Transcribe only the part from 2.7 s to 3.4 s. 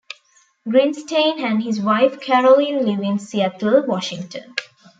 live in